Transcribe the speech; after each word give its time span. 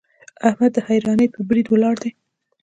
احمد 0.47 0.71
د 0.73 0.77
حيرانۍ 0.87 1.27
پر 1.33 1.41
بريد 1.49 1.67
ولاړ 1.69 1.95
دی. 2.03 2.11